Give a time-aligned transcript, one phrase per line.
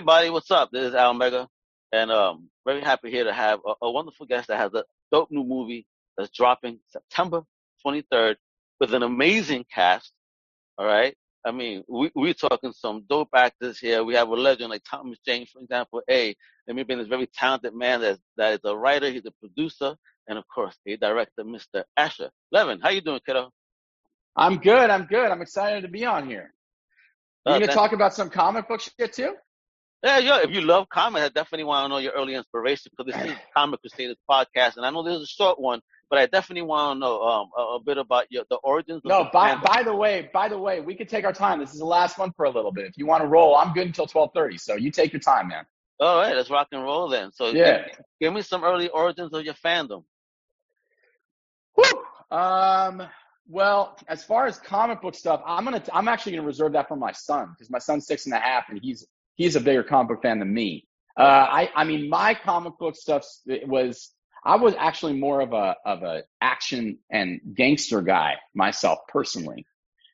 [0.00, 0.70] everybody, what's up?
[0.72, 1.46] This is Al Mega,
[1.92, 5.30] and um, very happy here to have a, a wonderful guest that has a dope
[5.30, 7.42] new movie that's dropping September
[7.86, 8.36] 23rd
[8.80, 10.10] with an amazing cast.
[10.78, 14.02] All right, I mean, we we're talking some dope actors here.
[14.02, 16.00] We have a legend like Thomas Jane, for example.
[16.10, 16.34] A,
[16.66, 19.96] let me bring this very talented man that that is a writer, he's a producer,
[20.28, 21.84] and of course a director, Mr.
[21.94, 22.80] Asher Levin.
[22.80, 23.50] How you doing, kiddo?
[24.34, 24.88] I'm good.
[24.88, 25.30] I'm good.
[25.30, 26.54] I'm excited to be on here.
[27.44, 29.34] You uh, to talk about some comic book shit too?
[30.02, 30.40] Yeah, yeah.
[30.42, 33.36] If you love comics, I definitely want to know your early inspiration because this is
[33.54, 36.96] Comic Crusaders podcast, and I know this is a short one, but I definitely want
[36.96, 39.02] to know um, a, a, bit about your the origins.
[39.04, 41.60] No, by by the way, by the way, we could take our time.
[41.60, 42.86] This is the last one for a little bit.
[42.86, 44.56] If you want to roll, I'm good until twelve thirty.
[44.56, 45.64] So you take your time, man.
[46.00, 47.30] All right, let's rock and roll then.
[47.32, 50.04] So yeah, give, give me some early origins of your fandom.
[51.74, 52.36] Whew.
[52.36, 53.02] Um.
[53.46, 56.96] Well, as far as comic book stuff, I'm gonna I'm actually gonna reserve that for
[56.96, 59.06] my son because my son's six and a half and he's
[59.40, 60.86] he's a bigger comic book fan than me.
[61.16, 64.10] Uh, I, I mean, my comic book stuff was,
[64.44, 69.64] I was actually more of a, of a action and gangster guy myself personally.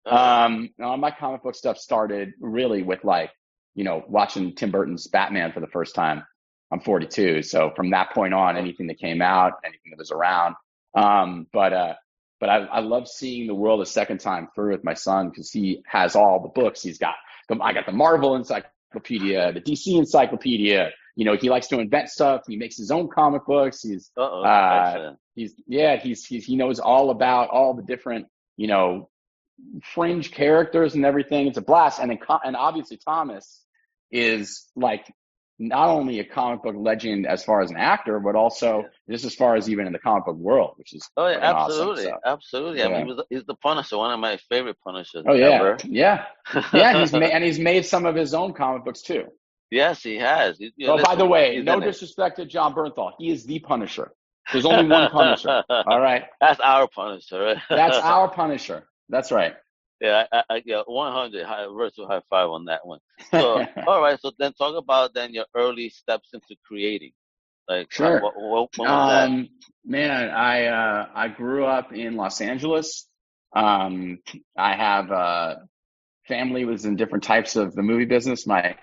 [0.06, 0.46] Uh-huh.
[0.46, 3.32] Um, my comic book stuff started really with like,
[3.74, 6.22] you know, watching Tim Burton's Batman for the first time.
[6.70, 7.42] I'm 42.
[7.42, 10.54] So from that point on, anything that came out, anything that was around.
[10.94, 11.94] Um, but, uh,
[12.38, 15.50] but I, I love seeing the world a second time through with my son because
[15.50, 16.80] he has all the books.
[16.80, 17.14] He's got,
[17.60, 20.90] I got the Marvel Encyclopedia encyclopedia, the DC encyclopedia.
[21.16, 22.42] You know, he likes to invent stuff.
[22.46, 23.82] He makes his own comic books.
[23.82, 29.08] He's, uh, he's, yeah, he's, he's, he knows all about all the different, you know,
[29.82, 31.46] fringe characters and everything.
[31.46, 32.00] It's a blast.
[32.00, 33.62] And then, and obviously Thomas
[34.10, 35.10] is like
[35.58, 39.14] not only a comic book legend as far as an actor, but also yeah.
[39.14, 42.06] just as far as even in the comic book world, which is oh yeah, absolutely,
[42.06, 42.30] awesome, so.
[42.30, 42.78] absolutely.
[42.80, 42.88] Yeah.
[42.88, 45.24] I mean, he's the Punisher, one of my favorite Punishers.
[45.26, 45.76] Oh yeah, ever.
[45.84, 46.24] yeah,
[46.72, 47.00] yeah.
[47.00, 49.24] He's made, and he's made some of his own comic books too.
[49.70, 50.60] Yes, he has.
[50.60, 54.12] Know, oh, by the way, no disrespect to Jon Bernthal, he is the Punisher.
[54.52, 55.64] There's only one Punisher.
[55.68, 57.42] All right, that's our Punisher.
[57.42, 57.58] Right?
[57.68, 58.86] that's our Punisher.
[59.08, 59.54] That's right.
[60.00, 63.00] Yeah, I, I get 100 high, virtual high five on that one.
[63.30, 64.20] So, all right.
[64.20, 67.12] So then, talk about then your early steps into creating.
[67.68, 68.20] Like, sure.
[68.20, 69.48] What, what, what um,
[69.84, 73.08] man, I uh, I grew up in Los Angeles.
[73.54, 74.18] Um,
[74.56, 75.54] I have uh,
[76.28, 78.46] family was in different types of the movie business.
[78.46, 78.76] My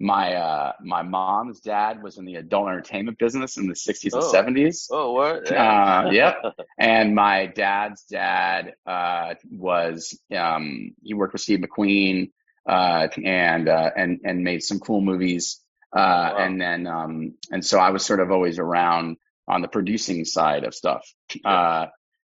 [0.00, 4.36] my uh my mom's dad was in the adult entertainment business in the 60s oh.
[4.36, 5.50] and 70s oh what?
[5.50, 6.36] Uh yep.
[6.78, 12.32] And my dad's dad uh was um he worked with steve mcqueen
[12.68, 15.60] uh and uh and and made some cool movies.
[15.92, 16.36] Uh wow.
[16.38, 19.16] and then um and so i was sort of always around
[19.46, 21.06] on the producing side of stuff.
[21.44, 21.86] Uh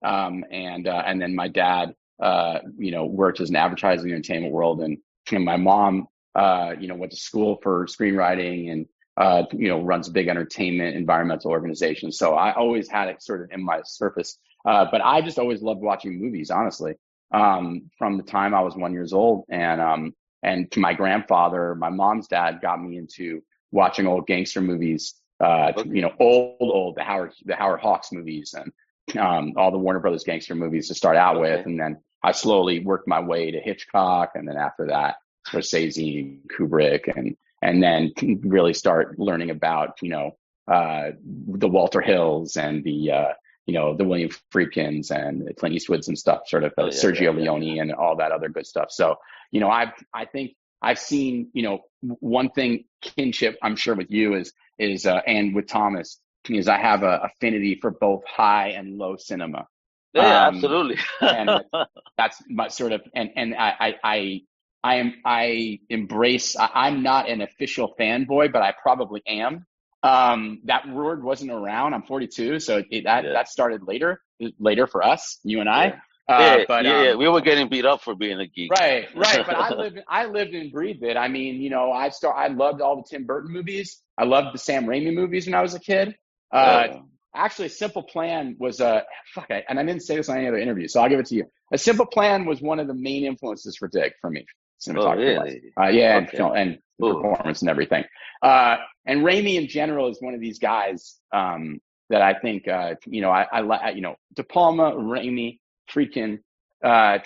[0.04, 4.52] um and uh and then my dad uh you know worked as an advertising entertainment
[4.52, 4.80] world.
[4.80, 4.98] And,
[5.30, 9.80] and my mom uh, you know, went to school for screenwriting and, uh, you know,
[9.82, 12.10] runs big entertainment environmental organization.
[12.10, 14.38] So I always had it sort of in my surface.
[14.64, 16.94] Uh, but I just always loved watching movies, honestly,
[17.34, 19.44] um, from the time I was one years old.
[19.50, 24.60] And, um, and to my grandfather, my mom's dad got me into watching old gangster
[24.60, 25.90] movies, uh, okay.
[25.90, 28.72] you know, old, old, the Howard, the Howard Hawks movies and,
[29.18, 31.56] um, all the Warner Brothers gangster movies to start out okay.
[31.56, 31.66] with.
[31.66, 34.32] And then I slowly worked my way to Hitchcock.
[34.36, 35.16] And then after that,
[35.46, 40.36] Scorsese, Kubrick, and and then really start learning about you know
[40.68, 41.10] uh,
[41.48, 43.32] the Walter Hills and the uh,
[43.66, 46.90] you know the William Friedkins and Clint Eastwoods and stuff, sort of uh, oh, yeah,
[46.90, 47.82] Sergio yeah, Leone yeah.
[47.82, 48.90] and all that other good stuff.
[48.90, 49.16] So
[49.50, 54.10] you know I I think I've seen you know one thing kinship I'm sure with
[54.10, 58.68] you is is uh, and with Thomas is I have a affinity for both high
[58.70, 59.66] and low cinema.
[60.12, 60.98] Yeah, um, absolutely.
[61.20, 61.50] and
[62.18, 64.40] that's my sort of and and I I,
[64.84, 66.56] I am I embrace.
[66.56, 69.66] I, am not an official fanboy, but I probably am.
[70.02, 71.94] Um, that word wasn't around.
[71.94, 74.20] I'm 42, so it, that that started later
[74.58, 75.84] later for us, you and I.
[75.84, 76.00] Yeah.
[76.28, 78.70] Uh, yeah, but, yeah, um, yeah, we were getting beat up for being a geek.
[78.70, 79.44] Right, right.
[79.44, 81.16] But I lived, I lived and breathed it.
[81.16, 84.00] I mean, you know, I start, I loved all the Tim Burton movies.
[84.16, 86.16] I loved the Sam Raimi movies when I was a kid.
[86.52, 87.02] Uh, oh.
[87.34, 89.00] Actually, Simple Plan was a uh,
[89.34, 91.26] fuck, I, and I didn't say this on any other interview, so I'll give it
[91.26, 91.44] to you.
[91.72, 94.46] A Simple Plan was one of the main influences for Dig for me
[94.86, 95.38] cinematography.
[95.38, 95.62] Oh, really?
[95.80, 96.16] uh, yeah, okay.
[96.16, 98.04] and, film, and performance and everything.
[98.42, 98.76] Uh,
[99.06, 101.80] and Raimi in general is one of these guys um,
[102.10, 105.58] that I think uh, you know I, I you know De Palma, Raimi,
[105.90, 106.40] freaking.
[106.82, 107.18] Uh,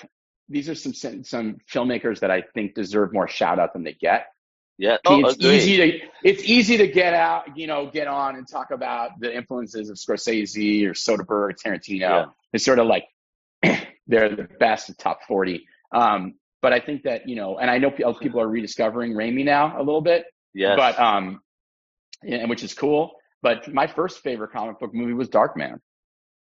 [0.49, 0.93] these are some
[1.25, 4.27] some filmmakers that I think deserve more shout out than they get.
[4.79, 8.47] Yeah, oh, it's easy to it's easy to get out, you know, get on and
[8.47, 12.01] talk about the influences of Scorsese or Soderbergh, Tarantino.
[12.01, 12.25] Yeah.
[12.53, 13.07] It's sort of like
[14.07, 15.67] they're the best of top forty.
[15.93, 19.77] Um, but I think that, you know, and I know people are rediscovering Raimi now
[19.77, 20.25] a little bit.
[20.55, 20.77] Yes.
[20.77, 21.41] But um,
[22.23, 23.13] and which is cool.
[23.43, 25.79] But my first favorite comic book movie was Darkman.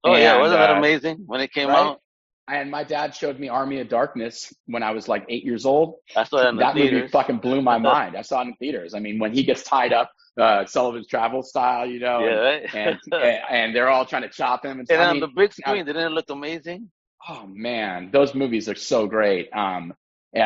[0.03, 1.77] Oh and, yeah, wasn't that uh, amazing when it came right?
[1.77, 2.01] out?
[2.47, 5.95] And my dad showed me Army of Darkness when I was like eight years old.
[6.15, 6.93] I saw it in the that theaters.
[6.93, 8.17] movie fucking blew my mind.
[8.17, 8.95] I saw it in theaters.
[8.95, 12.99] I mean, when he gets tied up, uh, Sullivan's Travel style, you know, yeah, and,
[13.11, 14.79] and, and they're all trying to chop him.
[14.79, 16.89] And, and on mean, the big screen, didn't it look amazing?
[17.27, 19.49] Oh man, those movies are so great.
[19.53, 19.93] Um,
[20.35, 20.39] uh,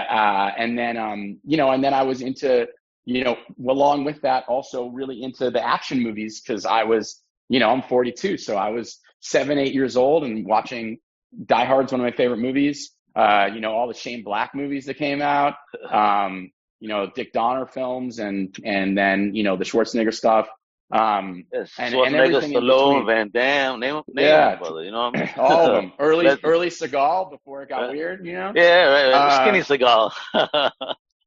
[0.57, 2.67] and then um, you know, and then I was into
[3.05, 3.37] you know,
[3.67, 7.81] along with that, also really into the action movies because I was, you know, I'm
[7.81, 10.99] 42, so I was seven, eight years old and watching
[11.45, 12.91] Die Hard's one of my favorite movies.
[13.15, 15.55] Uh, you know, all the Shane Black movies that came out,
[15.91, 20.47] um, you know, Dick Donner films, and and then you know the Schwarzenegger stuff.
[20.91, 24.83] Um, yes, and, and everything Stallone, Van Damme, name, name yeah, them, brother.
[24.83, 25.29] You know, what I mean?
[25.37, 25.93] all of them.
[25.97, 28.25] Early, early Seagal before it got uh, weird.
[28.25, 28.53] You know.
[28.55, 29.11] Yeah, right.
[29.11, 29.13] right.
[29.13, 30.11] Uh, Skinny Seagal.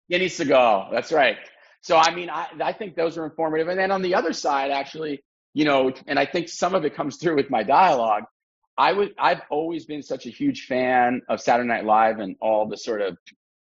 [0.08, 0.92] Skinny Seagal.
[0.92, 1.36] That's right.
[1.80, 3.68] So I mean, I I think those are informative.
[3.68, 5.22] And then on the other side, actually,
[5.54, 8.24] you know, and I think some of it comes through with my dialogue.
[8.78, 12.68] I would I've always been such a huge fan of Saturday Night Live and all
[12.68, 13.16] the sort of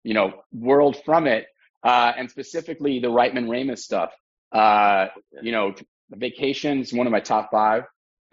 [0.04, 1.46] you know world from it,
[1.82, 4.10] uh, and specifically the Reitman Ramis stuff.
[4.52, 5.06] Uh,
[5.42, 5.74] you know,
[6.10, 7.84] Vacations one of my top five.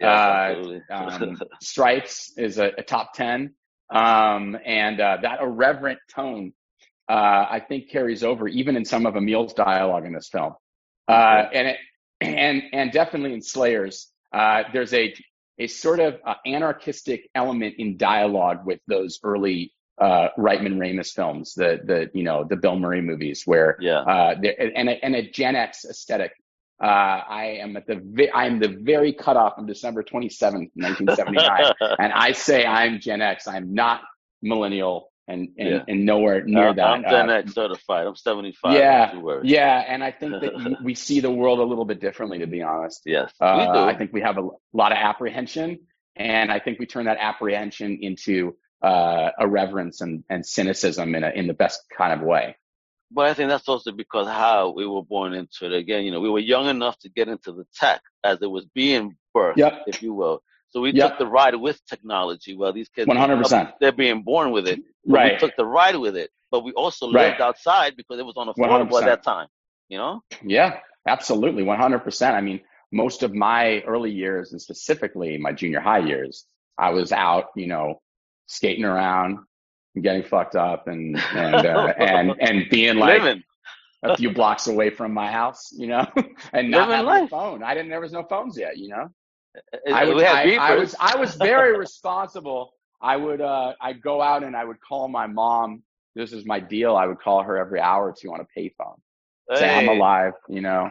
[0.02, 0.54] uh,
[0.90, 3.54] um, Stripes is a, a top ten,
[3.90, 6.52] um, and uh, that irreverent tone
[7.08, 10.54] uh, I think carries over even in some of Emile's dialogue in this film.
[11.08, 11.76] Uh, and it,
[12.20, 15.14] and and definitely in Slayers, uh, there's a
[15.58, 21.54] a sort of uh, anarchistic element in dialogue with those early uh, Reitman Ramis films,
[21.54, 24.34] the the you know the Bill Murray movies, where yeah, uh,
[24.74, 26.32] and a, and a Gen X aesthetic.
[26.78, 31.72] Uh, I am at the vi- I am the very cutoff on December 27th, 1979,
[31.98, 33.48] and I say I'm Gen X.
[33.48, 34.02] I'm not
[34.42, 35.84] millennial and and, yeah.
[35.88, 36.86] and nowhere near uh, that.
[36.86, 38.06] I'm Gen uh, X certified.
[38.06, 38.74] I'm 75.
[38.74, 42.46] Yeah, yeah, and I think that we see the world a little bit differently, to
[42.46, 43.02] be honest.
[43.06, 43.84] Yes, uh, we do.
[43.84, 45.78] I think we have a lot of apprehension,
[46.14, 51.30] and I think we turn that apprehension into uh, irreverence and, and cynicism in a,
[51.30, 52.56] in the best kind of way.
[53.10, 55.72] But I think that's also because how we were born into it.
[55.72, 58.64] Again, you know, we were young enough to get into the tech as it was
[58.74, 59.82] being birthed, yep.
[59.86, 60.40] if you will.
[60.68, 61.10] So we yep.
[61.10, 62.56] took the ride with technology.
[62.56, 63.72] Well, these kids, 100%.
[63.80, 64.80] They're being born with it.
[65.04, 65.32] Right.
[65.32, 67.40] We took the ride with it, but we also lived right.
[67.40, 69.02] outside because it was unaffordable 100%.
[69.02, 69.48] at that time.
[69.88, 70.20] You know?
[70.44, 70.78] Yeah,
[71.08, 72.34] absolutely, 100%.
[72.34, 72.60] I mean,
[72.92, 76.44] most of my early years, and specifically my junior high years,
[76.78, 78.00] I was out, you know,
[78.46, 79.38] skating around,
[79.94, 83.22] and getting fucked up, and and uh, and and being like.
[83.22, 83.42] Living.
[84.02, 86.06] a few blocks away from my house, you know,
[86.52, 87.24] and not having life.
[87.24, 87.62] a phone.
[87.62, 87.88] I didn't.
[87.88, 89.08] There was no phones yet, you know.
[89.92, 92.72] I, would, I, I, was I was very responsible.
[93.00, 95.82] I would uh I'd go out and I would call my mom.
[96.14, 96.96] This is my deal.
[96.96, 98.96] I would call her every hour or two on a payphone.
[99.50, 99.56] Hey.
[99.56, 100.90] Say I'm alive, you know.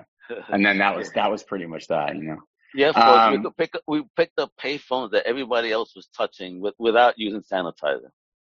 [0.50, 2.38] And then that was that was pretty much that, you know.
[2.76, 6.74] Yeah, um, we, could pick, we picked up payphones that everybody else was touching with,
[6.78, 8.10] without using sanitizer.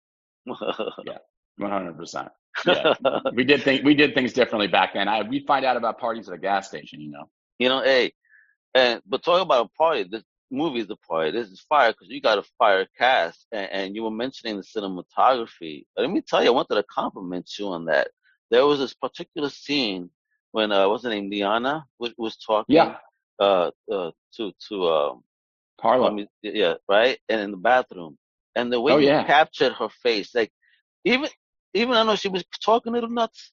[0.47, 1.19] yeah,
[1.57, 2.29] one hundred percent.
[2.67, 2.95] Yeah,
[3.35, 5.09] we did think we did things differently back then.
[5.09, 7.29] I we find out about parties at a gas station, you know.
[7.59, 8.13] You know, hey,
[8.75, 11.31] and but talking about a party, this movie is a party.
[11.31, 14.63] This is fire because you got a fire cast, and, and, you were mentioning the
[14.63, 15.85] cinematography.
[15.97, 18.09] Let me tell you, I wanted to compliment you on that.
[18.51, 20.11] There was this particular scene
[20.53, 22.77] when uh, what's her name, Liana, was, was talking.
[22.77, 22.97] Yeah.
[23.43, 25.15] Uh, uh, to to uh,
[25.81, 26.17] Harlow.
[26.43, 28.17] yeah, right, and in the bathroom,
[28.55, 29.25] and the way oh, you yeah.
[29.25, 30.53] captured her face, like
[31.05, 31.29] even
[31.75, 33.51] even I know she was talking a little nuts,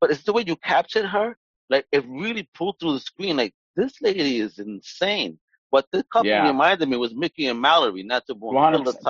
[0.00, 1.36] but it's the way you captured her.
[1.68, 3.36] Like it really pulled through the screen.
[3.36, 5.40] Like this lady is insane.
[5.70, 6.46] What this couple yeah.
[6.46, 8.54] reminded me was Mickey and Mallory, not the one.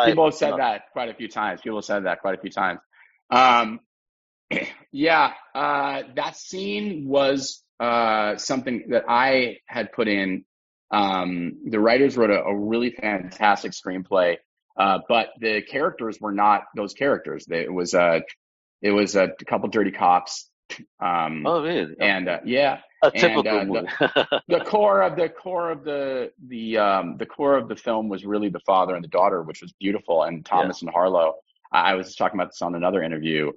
[0.07, 1.61] People have said that quite a few times.
[1.61, 2.80] People have said that quite a few times.
[3.30, 3.80] Um,
[4.92, 10.45] yeah, uh, that scene was uh, something that I had put in.
[10.90, 14.37] Um, the writers wrote a, a really fantastic screenplay,
[14.76, 17.47] uh, but the characters were not those characters.
[17.47, 18.23] They, it was a,
[18.83, 20.49] it was a, couple dirty cops.
[21.00, 21.95] Um, oh, really?
[22.00, 26.33] And uh, yeah, a typical and, uh, the, the, core of the core of the
[26.47, 29.62] the um, the core of the film was really the father and the daughter, which
[29.62, 30.23] was beautiful.
[30.23, 30.87] And Thomas yeah.
[30.87, 31.35] and Harlow.
[31.73, 33.52] I, I was talking about this on another interview.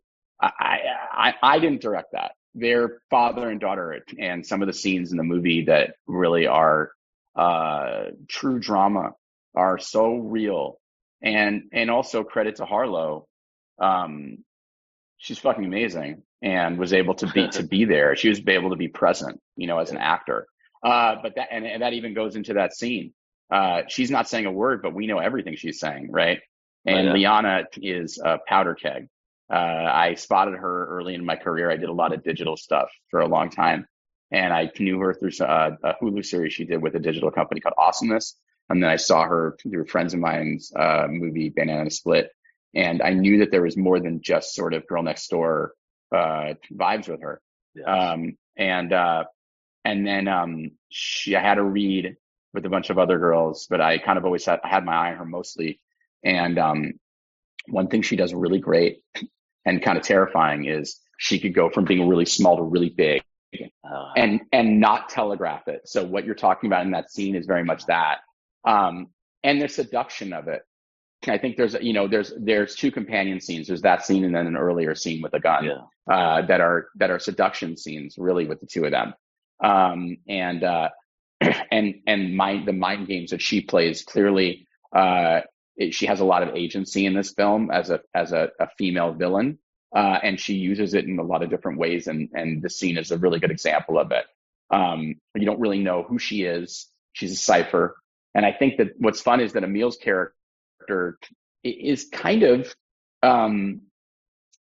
[0.60, 0.80] I,
[1.12, 2.32] I I didn't direct that.
[2.56, 6.92] Their father and daughter, and some of the scenes in the movie that really are
[7.36, 9.12] uh, true drama
[9.56, 10.80] are so real.
[11.22, 13.28] And and also credit to Harlow.
[13.80, 14.40] Um,
[15.18, 18.16] she's fucking amazing and was able to be to be there.
[18.16, 20.48] She was able to be present, you know, as an actor.
[20.84, 23.14] Uh, but that and, and that even goes into that scene.
[23.52, 26.40] Uh, she's not saying a word, but we know everything she's saying, right?
[26.86, 27.14] And oh, yeah.
[27.14, 29.08] Liana is a powder keg.
[29.54, 31.70] Uh, I spotted her early in my career.
[31.70, 33.86] I did a lot of digital stuff for a long time,
[34.32, 37.62] and I knew her through uh, a Hulu series she did with a digital company
[37.62, 38.36] called Awesomeness.
[38.70, 42.32] And then I saw her through friends of mine's uh, movie Banana Split,
[42.74, 45.74] and I knew that there was more than just sort of girl next door
[46.12, 47.40] uh, vibes with her.
[47.76, 47.86] Yes.
[47.88, 49.26] Um, and uh,
[49.86, 52.16] and then um, she I had a read
[52.56, 54.96] with a bunch of other girls, but I kind of always had I had my
[54.96, 55.80] eye on her mostly.
[56.24, 56.94] And um,
[57.68, 59.02] one thing she does really great
[59.66, 63.24] and kind of terrifying is she could go from being really small to really big
[63.84, 65.82] uh, and and not telegraph it.
[65.86, 68.20] So what you're talking about in that scene is very much that.
[68.66, 69.08] Um,
[69.44, 70.62] and the seduction of it.
[71.26, 73.68] I think there's you know there's there's two companion scenes.
[73.68, 76.14] There's that scene and then an earlier scene with a gun yeah.
[76.14, 79.14] uh, that are that are seduction scenes really with the two of them.
[79.64, 80.90] Um, and uh,
[81.72, 85.42] and and mind the mind games that she plays clearly uh,
[85.78, 88.68] it, she has a lot of agency in this film as a as a, a
[88.78, 89.58] female villain,
[89.96, 92.08] uh, and she uses it in a lot of different ways.
[92.08, 94.26] And and the scene is a really good example of it.
[94.72, 96.88] Um, you don't really know who she is.
[97.14, 97.98] She's a cipher,
[98.36, 101.20] and I think that what's fun is that Emile's character
[101.64, 102.76] is kind of
[103.24, 103.82] um,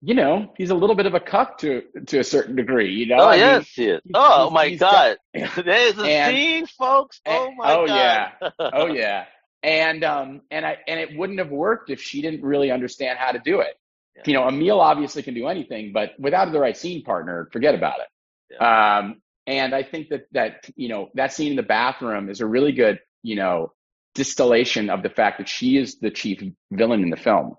[0.00, 3.06] you know, he's a little bit of a cuck to to a certain degree, you
[3.06, 3.20] know.
[3.20, 4.00] Oh I yes, he is.
[4.12, 7.20] Oh my God, got, there's a and, scene, folks.
[7.26, 8.32] Oh my oh, God.
[8.40, 9.24] Oh yeah, oh yeah
[9.64, 13.32] and um and I and it wouldn't have worked if she didn't really understand how
[13.32, 13.74] to do it.
[14.14, 14.22] Yeah.
[14.26, 17.98] You know, Emile obviously can do anything, but without the right scene partner, forget about
[17.98, 18.06] it.
[18.50, 18.98] Yeah.
[18.98, 22.46] Um, and I think that that you know that scene in the bathroom is a
[22.46, 23.72] really good you know
[24.14, 27.56] distillation of the fact that she is the chief villain in the film.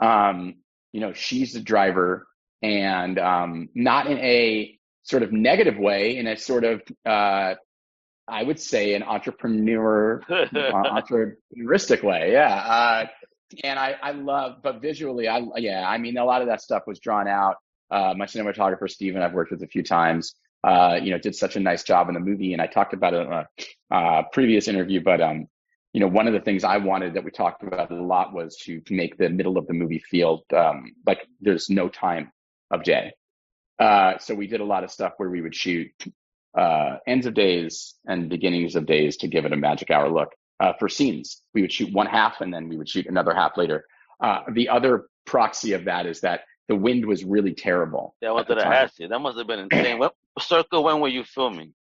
[0.00, 0.56] Um,
[0.92, 2.26] you know, she's the driver,
[2.62, 7.54] and um, not in a sort of negative way, in a sort of uh,
[8.28, 12.32] I would say an entrepreneur, uh, entrepreneuristic way.
[12.32, 12.54] Yeah.
[12.54, 13.06] Uh,
[13.62, 16.82] and I, I love, but visually, I, yeah, I mean, a lot of that stuff
[16.86, 17.56] was drawn out.
[17.90, 21.54] Uh, my cinematographer, Steven, I've worked with a few times, uh, you know, did such
[21.54, 22.52] a nice job in the movie.
[22.52, 23.46] And I talked about it in a
[23.94, 25.46] uh, previous interview, but, um,
[25.92, 28.56] you know, one of the things I wanted that we talked about a lot was
[28.64, 32.32] to make the middle of the movie feel um, like there's no time
[32.72, 33.12] of day.
[33.78, 35.90] Uh, so we did a lot of stuff where we would shoot
[36.56, 40.34] uh, ends of days and beginnings of days to give it a magic hour look.
[40.58, 43.56] Uh, for scenes, we would shoot one half and then we would shoot another half
[43.56, 43.84] later.
[44.20, 48.14] Uh, the other proxy of that is that the wind was really terrible.
[48.20, 49.08] Yeah, what did I ask you?
[49.08, 49.98] That must have been insane.
[49.98, 50.82] what circle?
[50.82, 51.74] When were you filming?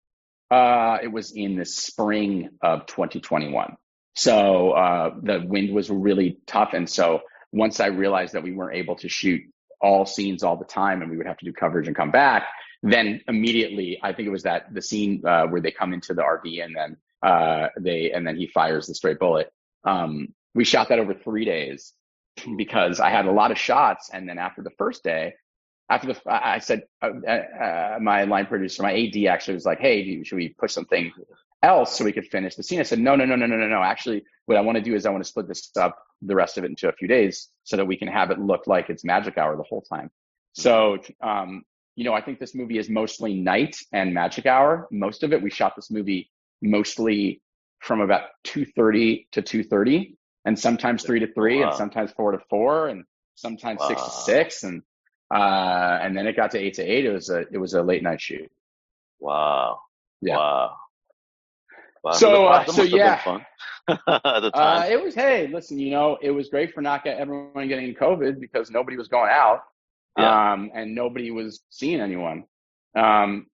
[0.50, 3.76] Uh, it was in the spring of 2021.
[4.16, 8.76] So uh, the wind was really tough, and so once I realized that we weren't
[8.76, 9.42] able to shoot
[9.82, 12.48] all scenes all the time, and we would have to do coverage and come back,
[12.84, 16.22] then immediately, I think it was that the scene uh, where they come into the
[16.22, 19.52] RV and then uh, they and then he fires the straight bullet.
[19.86, 21.94] Um, we shot that over three days
[22.58, 25.34] because I had a lot of shots, and then after the first day,
[25.90, 29.80] after the I said uh, uh, uh my line producer, my AD actually was like,
[29.80, 31.14] "Hey, should we push something
[31.62, 33.68] else so we could finish the scene?" I said, "No, no, no, no, no, no,
[33.68, 33.82] no.
[33.82, 36.58] Actually, what I want to do is I want to split this up, the rest
[36.58, 39.06] of it into a few days, so that we can have it look like it's
[39.06, 40.12] magic hour the whole time."
[40.52, 41.64] So um,
[41.96, 44.88] you know, I think this movie is mostly night and magic hour.
[44.92, 46.32] Most of it, we shot this movie
[46.62, 47.42] mostly
[47.80, 51.68] from about 2.30 to 2.30 and sometimes 3 to 3 wow.
[51.68, 53.04] and sometimes 4 to 4 and
[53.36, 53.90] sometimes wow.
[53.90, 54.82] 6 to 6 and
[55.34, 57.82] uh, and then it got to 8 to 8 it was a it was a
[57.82, 58.50] late night shoot.
[59.20, 59.80] Wow.
[60.22, 60.38] Yeah.
[60.38, 60.78] Wow,
[62.04, 62.12] wow.
[62.12, 63.42] so uh, so yeah.
[63.88, 67.94] uh, it was hey listen you know it was great for not get everyone getting
[67.94, 69.64] covid because nobody was going out
[70.18, 70.54] yeah.
[70.54, 72.46] um, and nobody was seeing anyone.
[72.96, 73.48] Um,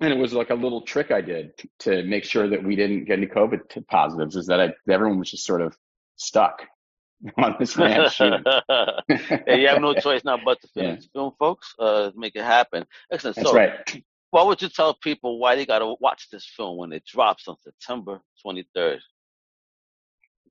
[0.00, 3.04] and it was like a little trick I did to make sure that we didn't
[3.04, 4.36] get any COVID positives.
[4.36, 5.76] Is that I, everyone was just sort of
[6.16, 6.62] stuck
[7.36, 8.44] on this man shooting.
[9.08, 11.08] hey, you have no choice now but to finish yeah.
[11.12, 11.74] film, folks.
[11.78, 12.84] Uh, make it happen.
[13.10, 13.36] Excellent.
[13.36, 14.02] That's so, right.
[14.30, 17.48] What would you tell people why they got to watch this film when it drops
[17.48, 18.98] on September 23rd?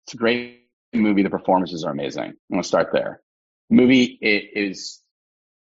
[0.04, 0.64] It's a great
[0.94, 1.22] movie.
[1.22, 2.24] The performances are amazing.
[2.24, 3.22] I'm going to start there
[3.70, 5.02] movie is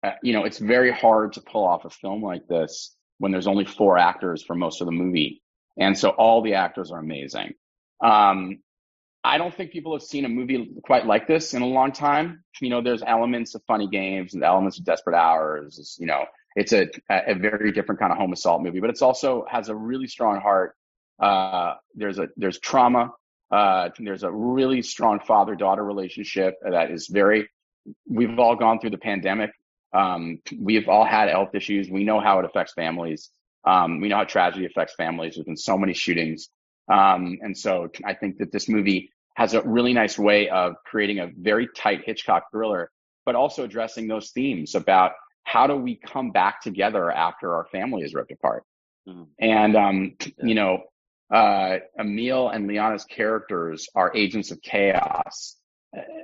[0.02, 3.46] uh, you know it's very hard to pull off a film like this when there's
[3.46, 5.42] only four actors for most of the movie.
[5.78, 7.54] And so all the actors are amazing.
[8.02, 8.58] Um,
[9.24, 12.44] i don't think people have seen a movie quite like this in a long time.
[12.60, 15.96] You know there's elements of funny games and elements of desperate hours.
[15.98, 16.24] You know
[16.54, 19.74] it's a, a very different kind of home assault movie but it's also has a
[19.74, 20.74] really strong heart.
[21.18, 23.12] Uh, there's a there's trauma.
[23.50, 27.48] Uh, there's a really strong father daughter relationship that is very
[28.08, 29.50] we've all gone through the pandemic.
[29.92, 31.88] Um, we've all had health issues.
[31.88, 33.30] We know how it affects families.
[33.66, 35.34] Um, we know how tragedy affects families.
[35.34, 36.48] There's been so many shootings.
[36.92, 41.18] Um, and so I think that this movie has a really nice way of creating
[41.18, 42.90] a very tight Hitchcock thriller
[43.26, 45.12] but also addressing those themes about
[45.42, 48.62] how do we come back together after our family is ripped apart.
[49.06, 49.22] Mm-hmm.
[49.40, 50.28] And um, yeah.
[50.42, 50.82] you know,
[51.32, 55.56] uh, Emile and Liana's characters are agents of chaos.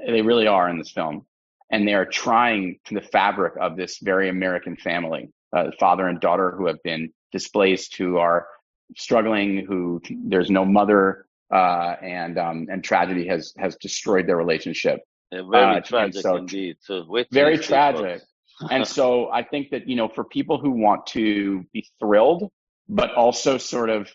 [0.06, 1.26] They really are in this film,
[1.72, 6.20] and they are trying to the fabric of this very American family, uh, father and
[6.20, 8.46] daughter who have been displaced, who are
[8.96, 15.00] struggling, who there's no mother, uh, and um, and tragedy has has destroyed their relationship.
[15.32, 16.76] Yeah, very uh, tragic so, indeed.
[16.80, 18.20] So very tragic.
[18.70, 22.50] and so I think that you know, for people who want to be thrilled,
[22.86, 24.10] but also sort of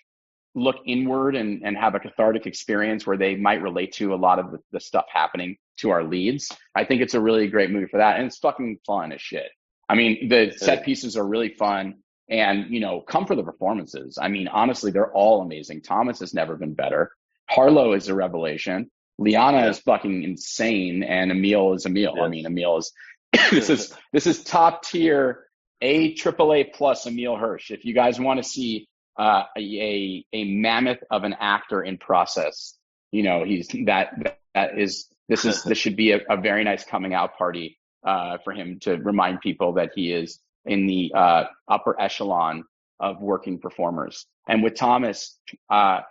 [0.54, 4.40] look inward and, and have a cathartic experience where they might relate to a lot
[4.40, 6.51] of the, the stuff happening to our leads.
[6.75, 8.17] I think it's a really great movie for that.
[8.17, 9.50] And it's fucking fun as shit.
[9.89, 11.96] I mean, the set pieces are really fun
[12.29, 14.17] and, you know, come for the performances.
[14.22, 15.81] I mean, honestly, they're all amazing.
[15.81, 17.12] Thomas has never been better.
[17.50, 18.91] Harlow is a revelation.
[19.17, 22.13] Liana is fucking insane and Emile is Emile.
[22.15, 22.24] Yes.
[22.24, 22.91] I mean, Emile is,
[23.51, 25.46] this is, this is top tier
[25.81, 27.72] A triple A plus Emile Hirsch.
[27.72, 32.75] If you guys want to see uh, a a mammoth of an actor in process.
[33.12, 36.84] You know, he's that that is this is this should be a, a very nice
[36.84, 41.43] coming out party uh, for him to remind people that he is in the uh,
[41.67, 42.63] upper echelon
[43.00, 44.25] of working performers.
[44.48, 45.38] And with Thomas,
[45.69, 46.01] uh,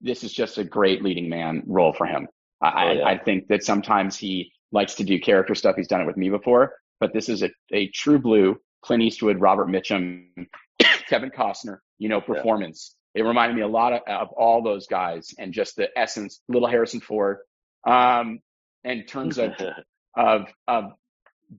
[0.00, 2.28] this is just a great leading man role for him.
[2.60, 3.06] I, oh, yeah.
[3.06, 5.76] I think that sometimes he likes to do character stuff.
[5.76, 9.40] He's done it with me before, but this is a, a true blue Clint Eastwood,
[9.40, 10.26] Robert Mitchum,
[11.08, 12.96] Kevin Costner you know, performance.
[13.14, 13.22] Yeah.
[13.22, 16.68] It reminded me a lot of, of all those guys and just the essence, little
[16.68, 17.38] Harrison Ford,
[17.86, 18.40] um,
[18.82, 19.52] in terms of,
[20.16, 20.92] of, of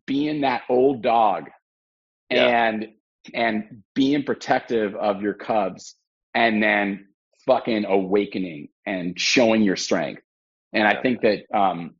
[0.05, 1.49] being that old dog
[2.29, 2.67] yeah.
[2.67, 2.87] and,
[3.33, 5.95] and being protective of your cubs
[6.33, 7.07] and then
[7.45, 10.21] fucking awakening and showing your strength.
[10.73, 11.95] And I think that, um,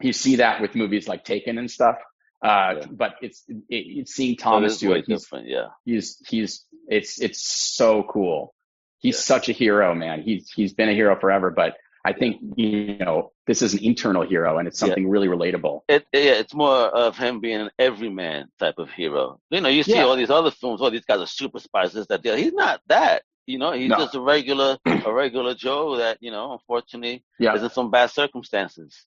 [0.00, 1.96] you see that with movies like Taken and stuff.
[2.44, 2.86] Uh, yeah.
[2.90, 5.04] but it's, it, it's seeing Thomas do it.
[5.06, 5.68] He's, yeah.
[5.84, 8.52] He's, he's, it's, it's so cool.
[8.98, 9.20] He's yeah.
[9.20, 10.22] such a hero, man.
[10.22, 14.22] He's, he's been a hero forever, but I think, you know, this is an internal
[14.22, 15.10] hero and it's something yeah.
[15.10, 15.82] really relatable.
[15.88, 19.38] It, yeah, it's more of him being an everyman type of hero.
[19.50, 22.06] You know, you see all these other films, all these guys are super spies, this,
[22.08, 23.22] that, He's not that.
[23.46, 23.98] You know, he's no.
[23.98, 27.54] just a regular, a regular Joe that, you know, unfortunately yeah.
[27.54, 29.04] is in some bad circumstances.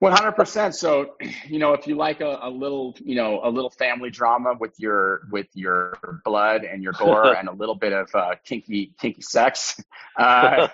[0.00, 0.74] One hundred percent.
[0.74, 4.54] So, you know, if you like a, a, little, you know, a little family drama
[4.58, 8.94] with your with your blood and your gore and a little bit of uh, kinky
[8.98, 9.80] kinky sex,
[10.18, 10.68] uh,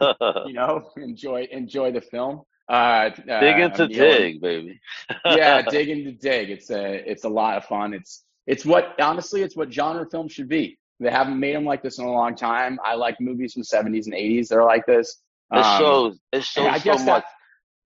[0.47, 2.43] you know, enjoy enjoy the film.
[2.69, 4.81] Uh, dig into uh, dig, baby.
[5.27, 6.51] yeah, dig into dig.
[6.51, 7.95] It's a it's a lot of fun.
[7.95, 10.79] It's it's what honestly, it's what genre film should be.
[11.01, 12.79] They haven't made them like this in a long time.
[12.85, 14.49] I like movies from the seventies and eighties.
[14.49, 15.21] They're like this.
[15.51, 16.19] Um, it shows.
[16.33, 17.25] It shows so much.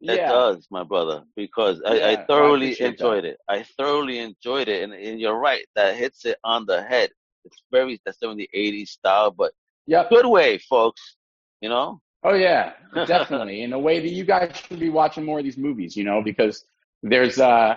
[0.02, 0.28] It yeah.
[0.28, 3.30] does, my brother, because I, yeah, I thoroughly I enjoyed that.
[3.30, 3.38] it.
[3.48, 7.10] I thoroughly enjoyed it, and, and you're right, that hits it on the head.
[7.44, 9.52] It's very the 70s, 80s style, but
[9.86, 11.16] yeah, good way, folks.
[11.60, 12.00] You know?
[12.22, 12.72] Oh yeah,
[13.06, 13.62] definitely.
[13.62, 16.22] In a way that you guys should be watching more of these movies, you know,
[16.22, 16.64] because
[17.02, 17.74] there's uh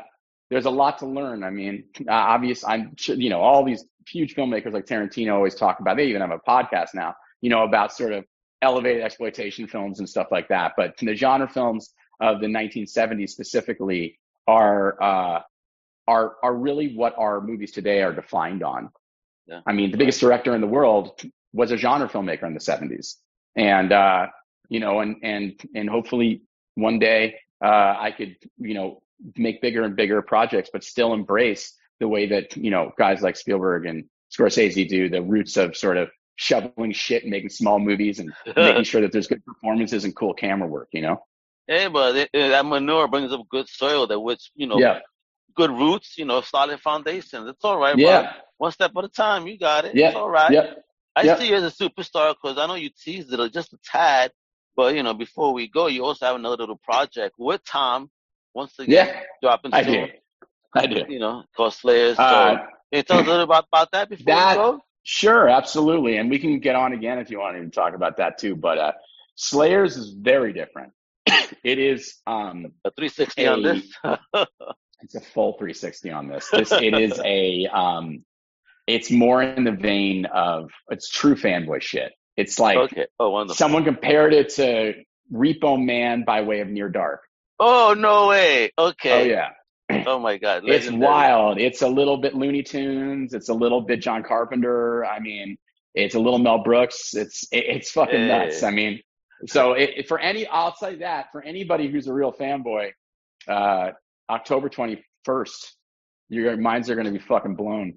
[0.49, 1.43] there's a lot to learn.
[1.43, 5.79] I mean, uh, obvious, I'm you know all these huge filmmakers like Tarantino always talk
[5.79, 5.97] about.
[5.97, 8.25] They even have a podcast now, you know, about sort of
[8.61, 10.73] elevated exploitation films and stuff like that.
[10.77, 15.41] But the genre films of the 1970s specifically are uh,
[16.07, 18.89] are are really what our movies today are defined on.
[19.45, 19.59] Yeah.
[19.67, 23.15] I mean, the biggest director in the world was a genre filmmaker in the 70s,
[23.57, 24.27] and uh,
[24.69, 26.43] you know, and and and hopefully
[26.75, 29.03] one day uh, I could you know
[29.35, 33.35] make bigger and bigger projects, but still embrace the way that you know guys like
[33.35, 38.19] Spielberg and Scorsese do the roots of sort of shoveling shit and making small movies
[38.19, 40.87] and making sure that there's good performances and cool camera work.
[40.93, 41.23] You know.
[41.67, 44.99] Hey, but it, it, that manure brings up good soil that which, you know, yeah.
[45.55, 47.49] good roots, you know, solid foundations.
[47.49, 48.21] It's all right, yeah.
[48.21, 48.31] Bro.
[48.57, 49.47] One step at a time.
[49.47, 49.95] You got it.
[49.95, 50.07] Yeah.
[50.07, 50.51] It's all right.
[50.51, 50.73] Yeah.
[51.15, 51.37] I yeah.
[51.37, 54.31] see you as a superstar because I know you teased it just a tad.
[54.75, 58.09] But, you know, before we go, you also have another little project with Tom.
[58.55, 59.21] Once again, yeah.
[59.41, 60.05] dropping I do.
[60.75, 61.03] I do.
[61.09, 62.17] You know, called Slayers.
[62.17, 64.79] So, uh, can you tell us a little about, about that before that, we go?
[65.03, 66.17] Sure, absolutely.
[66.17, 68.55] And we can get on again if you want to talk about that too.
[68.55, 68.91] But uh,
[69.35, 70.93] Slayers is very different.
[71.63, 73.83] It is um, a 360 a, on this.
[75.01, 76.49] it's a full 360 on this.
[76.51, 78.23] This it is a um,
[78.87, 82.11] it's more in the vein of it's true fanboy shit.
[82.35, 83.07] It's like okay.
[83.19, 84.93] oh, someone compared it to
[85.31, 87.21] Repo Man by way of Near Dark.
[87.59, 88.71] Oh no way!
[88.77, 89.21] Okay.
[89.21, 89.49] Oh yeah.
[90.07, 90.63] Oh my god!
[90.63, 90.77] Legendary.
[90.77, 91.59] It's wild.
[91.59, 93.33] It's a little bit Looney Tunes.
[93.33, 95.05] It's a little bit John Carpenter.
[95.05, 95.57] I mean,
[95.93, 97.13] it's a little Mel Brooks.
[97.13, 98.27] It's it's fucking hey.
[98.27, 98.63] nuts.
[98.63, 99.01] I mean,
[99.47, 102.91] so it, for any, I'll say that for anybody who's a real fanboy,
[103.47, 103.91] uh,
[104.29, 105.71] October 21st.
[106.29, 107.95] Your minds are going to be fucking blown.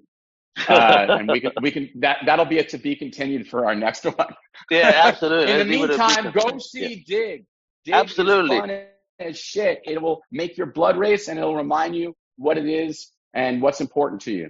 [0.67, 3.75] uh, and we can we can that that'll be a to be continued for our
[3.75, 4.35] next one.
[4.71, 5.51] Yeah, absolutely.
[5.53, 7.17] In the meantime, go see yeah.
[7.19, 7.45] Dig.
[7.85, 7.93] Dig.
[7.93, 8.85] Absolutely.
[9.19, 9.81] as shit.
[9.85, 13.81] It will make your blood race and it'll remind you what it is and what's
[13.81, 14.49] important to you.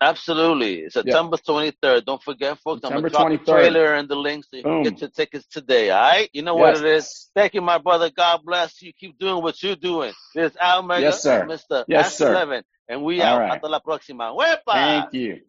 [0.00, 0.88] Absolutely.
[0.90, 1.70] September yeah.
[1.72, 2.04] 23rd.
[2.04, 2.82] Don't forget, folks.
[2.82, 3.44] September I'm going to drop 23rd.
[3.46, 4.84] the trailer and the link so you Boom.
[4.84, 5.90] can get your tickets today.
[5.90, 6.30] All right?
[6.32, 6.76] You know yes.
[6.76, 7.30] what it is.
[7.34, 8.10] Thank you, my brother.
[8.10, 8.92] God bless you.
[8.92, 10.12] Keep doing what you're doing.
[10.34, 11.46] This is Al Mega yes, sir.
[11.48, 11.84] Mr.
[11.88, 12.30] Yes, sir.
[12.30, 12.62] 11.
[12.88, 13.40] And we All out.
[13.40, 13.50] Right.
[13.52, 14.34] Hasta la próxima.
[14.34, 14.72] Wepa!
[14.72, 15.40] Thank you.